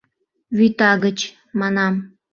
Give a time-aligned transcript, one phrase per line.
[0.57, 1.19] —Вӱта гыч,—
[1.59, 1.93] манам.